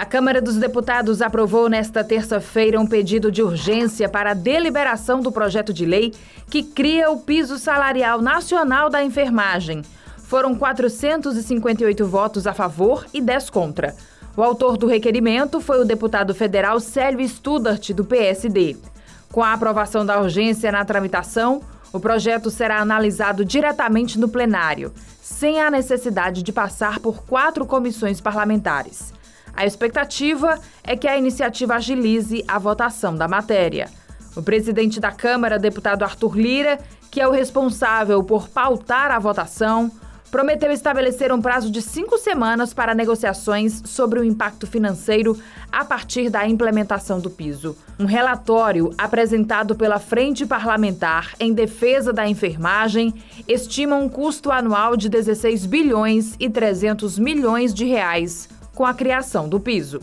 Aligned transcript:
A 0.00 0.06
Câmara 0.06 0.40
dos 0.40 0.56
Deputados 0.56 1.20
aprovou 1.20 1.68
nesta 1.68 2.02
terça-feira 2.02 2.80
um 2.80 2.86
pedido 2.86 3.30
de 3.30 3.42
urgência 3.42 4.08
para 4.08 4.30
a 4.30 4.34
deliberação 4.34 5.20
do 5.20 5.30
projeto 5.30 5.74
de 5.74 5.84
lei 5.84 6.14
que 6.48 6.62
cria 6.62 7.10
o 7.10 7.20
piso 7.20 7.58
salarial 7.58 8.22
nacional 8.22 8.88
da 8.88 9.04
enfermagem. 9.04 9.82
Foram 10.16 10.54
458 10.54 12.06
votos 12.06 12.46
a 12.46 12.54
favor 12.54 13.04
e 13.12 13.20
10 13.20 13.50
contra. 13.50 13.94
O 14.34 14.42
autor 14.42 14.78
do 14.78 14.86
requerimento 14.86 15.60
foi 15.60 15.82
o 15.82 15.84
deputado 15.84 16.34
federal 16.34 16.80
Célio 16.80 17.28
Studart, 17.28 17.90
do 17.90 18.02
PSD. 18.02 18.78
Com 19.30 19.42
a 19.42 19.52
aprovação 19.52 20.06
da 20.06 20.18
urgência 20.18 20.72
na 20.72 20.82
tramitação, 20.82 21.60
o 21.92 22.00
projeto 22.00 22.50
será 22.50 22.80
analisado 22.80 23.44
diretamente 23.44 24.18
no 24.18 24.30
plenário, 24.30 24.94
sem 25.20 25.60
a 25.60 25.70
necessidade 25.70 26.42
de 26.42 26.52
passar 26.54 27.00
por 27.00 27.22
quatro 27.24 27.66
comissões 27.66 28.18
parlamentares. 28.18 29.19
A 29.54 29.66
expectativa 29.66 30.58
é 30.82 30.96
que 30.96 31.08
a 31.08 31.16
iniciativa 31.16 31.74
agilize 31.74 32.44
a 32.46 32.58
votação 32.58 33.14
da 33.14 33.28
matéria. 33.28 33.88
O 34.36 34.42
presidente 34.42 35.00
da 35.00 35.10
Câmara, 35.10 35.58
deputado 35.58 36.04
Arthur 36.04 36.36
Lira, 36.36 36.78
que 37.10 37.20
é 37.20 37.26
o 37.26 37.32
responsável 37.32 38.22
por 38.22 38.48
pautar 38.48 39.10
a 39.10 39.18
votação, 39.18 39.90
prometeu 40.30 40.70
estabelecer 40.70 41.32
um 41.32 41.42
prazo 41.42 41.70
de 41.70 41.82
cinco 41.82 42.16
semanas 42.16 42.72
para 42.72 42.94
negociações 42.94 43.82
sobre 43.84 44.20
o 44.20 44.24
impacto 44.24 44.66
financeiro 44.66 45.36
a 45.72 45.84
partir 45.84 46.30
da 46.30 46.46
implementação 46.46 47.20
do 47.20 47.28
piso. 47.28 47.76
Um 47.98 48.04
relatório 48.04 48.94
apresentado 48.96 49.74
pela 49.74 49.98
Frente 49.98 50.46
Parlamentar 50.46 51.34
em 51.40 51.52
Defesa 51.52 52.12
da 52.12 52.28
Enfermagem 52.28 53.12
estima 53.48 53.96
um 53.96 54.08
custo 54.08 54.52
anual 54.52 54.96
de 54.96 55.08
16 55.08 55.66
bilhões 55.66 56.36
e 56.38 56.48
300 56.48 57.18
milhões 57.18 57.74
de 57.74 57.84
reais 57.84 58.48
com 58.80 58.86
a 58.86 58.94
criação 58.94 59.46
do 59.46 59.60
piso. 59.60 60.00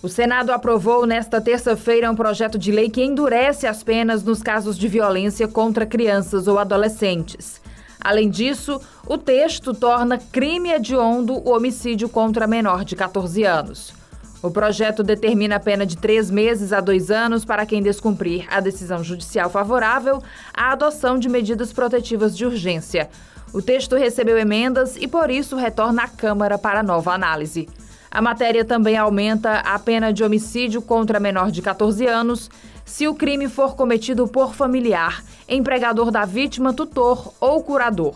O 0.00 0.08
Senado 0.08 0.52
aprovou 0.52 1.04
nesta 1.04 1.40
terça-feira 1.40 2.08
um 2.08 2.14
projeto 2.14 2.56
de 2.56 2.70
lei 2.70 2.88
que 2.88 3.02
endurece 3.02 3.66
as 3.66 3.82
penas 3.82 4.22
nos 4.22 4.44
casos 4.44 4.78
de 4.78 4.86
violência 4.86 5.48
contra 5.48 5.84
crianças 5.84 6.46
ou 6.46 6.56
adolescentes. 6.56 7.60
Além 8.00 8.30
disso, 8.30 8.80
o 9.08 9.18
texto 9.18 9.74
torna 9.74 10.18
crime 10.18 10.70
hediondo 10.70 11.34
o 11.34 11.50
homicídio 11.50 12.08
contra 12.08 12.46
menor 12.46 12.84
de 12.84 12.94
14 12.94 13.42
anos. 13.42 13.92
O 14.40 14.52
projeto 14.52 15.02
determina 15.02 15.56
a 15.56 15.60
pena 15.60 15.84
de 15.84 15.96
três 15.96 16.30
meses 16.30 16.72
a 16.72 16.80
dois 16.80 17.10
anos 17.10 17.44
para 17.44 17.66
quem 17.66 17.82
descumprir 17.82 18.46
a 18.48 18.60
decisão 18.60 19.02
judicial 19.02 19.50
favorável 19.50 20.22
à 20.54 20.70
adoção 20.70 21.18
de 21.18 21.28
medidas 21.28 21.72
protetivas 21.72 22.36
de 22.36 22.46
urgência. 22.46 23.10
O 23.52 23.62
texto 23.62 23.96
recebeu 23.96 24.38
emendas 24.38 24.96
e, 24.96 25.08
por 25.08 25.30
isso, 25.30 25.56
retorna 25.56 26.02
à 26.02 26.08
Câmara 26.08 26.58
para 26.58 26.82
nova 26.82 27.12
análise. 27.12 27.68
A 28.10 28.20
matéria 28.20 28.64
também 28.64 28.96
aumenta 28.96 29.58
a 29.60 29.78
pena 29.78 30.12
de 30.12 30.24
homicídio 30.24 30.80
contra 30.82 31.20
menor 31.20 31.50
de 31.50 31.62
14 31.62 32.06
anos 32.06 32.50
se 32.84 33.06
o 33.06 33.14
crime 33.14 33.48
for 33.48 33.76
cometido 33.76 34.26
por 34.26 34.54
familiar, 34.54 35.22
empregador 35.46 36.10
da 36.10 36.24
vítima, 36.24 36.72
tutor 36.72 37.34
ou 37.38 37.62
curador, 37.62 38.14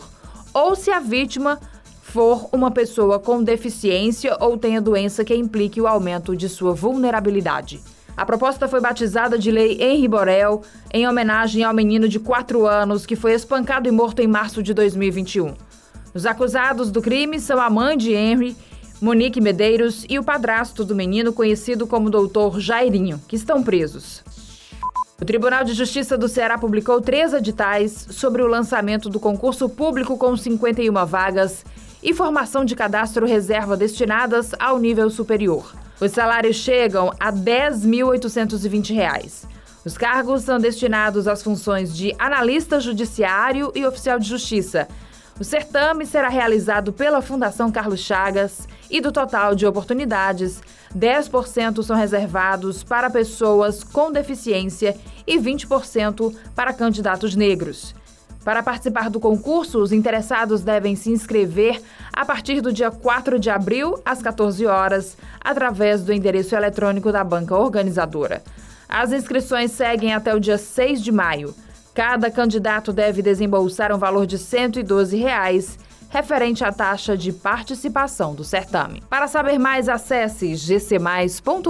ou 0.51 0.75
se 0.75 0.89
a 0.89 0.99
vítima 0.99 1.59
for 2.01 2.49
uma 2.51 2.71
pessoa 2.71 3.19
com 3.19 3.43
deficiência 3.43 4.35
ou 4.39 4.57
tenha 4.57 4.81
doença 4.81 5.23
que 5.23 5.35
implique 5.35 5.79
o 5.79 5.87
aumento 5.87 6.35
de 6.35 6.49
sua 6.49 6.73
vulnerabilidade. 6.73 7.81
A 8.15 8.25
proposta 8.25 8.67
foi 8.67 8.79
batizada 8.79 9.39
de 9.39 9.49
Lei 9.49 9.77
Henri 9.81 10.07
Borel, 10.07 10.61
em 10.93 11.07
homenagem 11.07 11.63
ao 11.63 11.73
menino 11.73 12.07
de 12.07 12.19
4 12.19 12.67
anos 12.67 13.05
que 13.05 13.15
foi 13.15 13.33
espancado 13.33 13.87
e 13.87 13.91
morto 13.91 14.21
em 14.21 14.27
março 14.27 14.61
de 14.61 14.73
2021. 14.73 15.55
Os 16.13 16.25
acusados 16.27 16.91
do 16.91 17.01
crime 17.01 17.39
são 17.39 17.59
a 17.59 17.69
mãe 17.71 17.97
de 17.97 18.13
Henry, 18.13 18.55
Monique 19.01 19.41
Medeiros, 19.41 20.05
e 20.07 20.19
o 20.19 20.23
padrasto 20.23 20.85
do 20.85 20.95
menino, 20.95 21.33
conhecido 21.33 21.87
como 21.87 22.09
Doutor 22.09 22.59
Jairinho, 22.59 23.19
que 23.27 23.35
estão 23.35 23.63
presos. 23.63 24.23
O 25.19 25.25
Tribunal 25.25 25.63
de 25.63 25.73
Justiça 25.73 26.17
do 26.17 26.27
Ceará 26.27 26.57
publicou 26.57 27.01
três 27.01 27.33
editais 27.33 28.07
sobre 28.11 28.43
o 28.43 28.47
lançamento 28.47 29.09
do 29.09 29.19
concurso 29.19 29.67
público 29.67 30.17
com 30.17 30.37
51 30.37 31.05
vagas 31.05 31.65
e 32.01 32.13
formação 32.13 32.63
de 32.63 32.75
cadastro 32.75 33.25
reserva 33.25 33.75
destinadas 33.75 34.51
ao 34.59 34.77
nível 34.77 35.09
superior. 35.09 35.82
Os 35.99 36.11
salários 36.11 36.57
chegam 36.57 37.11
a 37.19 37.29
R$ 37.29 37.37
10.820. 37.37 39.45
Os 39.85 39.97
cargos 39.97 40.43
são 40.43 40.59
destinados 40.59 41.27
às 41.27 41.43
funções 41.43 41.95
de 41.95 42.15
analista 42.17 42.79
judiciário 42.79 43.71
e 43.75 43.85
oficial 43.85 44.17
de 44.17 44.27
justiça. 44.27 44.87
O 45.39 45.43
certame 45.43 46.05
será 46.05 46.29
realizado 46.29 46.93
pela 46.93 47.21
Fundação 47.21 47.71
Carlos 47.71 47.99
Chagas 47.99 48.67
e 48.89 49.01
do 49.01 49.11
total 49.11 49.55
de 49.55 49.65
oportunidades, 49.65 50.61
10% 50.95 51.83
são 51.83 51.95
reservados 51.95 52.83
para 52.83 53.09
pessoas 53.09 53.83
com 53.83 54.11
deficiência 54.11 54.95
e 55.25 55.39
20% 55.39 56.35
para 56.55 56.73
candidatos 56.73 57.35
negros. 57.35 57.95
Para 58.43 58.61
participar 58.61 59.09
do 59.09 59.19
concurso, 59.19 59.79
os 59.79 59.91
interessados 59.91 60.61
devem 60.61 60.95
se 60.95 61.09
inscrever 61.09 61.81
a 62.11 62.25
partir 62.25 62.59
do 62.59 62.73
dia 62.73 62.91
4 62.91 63.39
de 63.39 63.49
abril, 63.49 63.99
às 64.05 64.21
14 64.21 64.65
horas, 64.65 65.17
através 65.39 66.03
do 66.03 66.11
endereço 66.11 66.55
eletrônico 66.55 67.11
da 67.11 67.23
banca 67.23 67.55
organizadora. 67.55 68.43
As 68.87 69.11
inscrições 69.11 69.71
seguem 69.71 70.13
até 70.13 70.35
o 70.35 70.39
dia 70.39 70.57
6 70.57 71.01
de 71.01 71.11
maio. 71.11 71.55
Cada 71.93 72.29
candidato 72.29 72.91
deve 72.91 73.21
desembolsar 73.21 73.95
um 73.95 73.97
valor 73.97 74.25
de 74.25 74.37
112 74.37 75.15
reais, 75.15 75.79
referente 76.09 76.63
à 76.63 76.71
taxa 76.71 77.17
de 77.17 77.31
participação 77.31 78.35
do 78.35 78.43
certame. 78.43 79.01
Para 79.09 79.27
saber 79.27 79.57
mais, 79.57 79.87
acesse 79.87 80.53
gcmais.com.br. 80.55 81.63